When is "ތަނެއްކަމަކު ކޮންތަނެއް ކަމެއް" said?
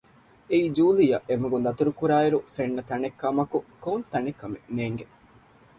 2.89-4.67